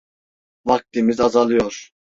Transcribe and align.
Vaktimiz 0.65 1.19
azalıyor. 1.19 1.89